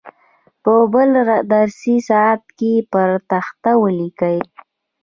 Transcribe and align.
په 0.63 0.73
بل 0.93 1.09
درسي 1.53 1.95
ساعت 2.09 2.43
کې 2.57 2.71
یې 2.81 2.85
پر 2.91 3.09
تخته 3.31 3.71
ولیکئ. 3.83 4.37